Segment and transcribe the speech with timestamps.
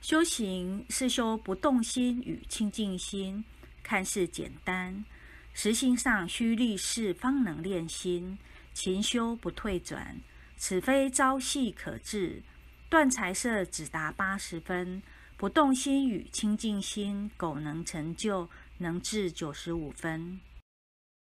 [0.00, 3.44] 修行是修不动心与清净心，
[3.82, 5.04] 看似简单，
[5.52, 8.38] 实心上需立誓方能练心，
[8.72, 10.20] 勤修不退转，
[10.56, 12.42] 此非朝夕可至。
[12.88, 15.02] 断财色只达八十分，
[15.36, 20.40] 不动心与清净心，苟能成就，能至九十五分。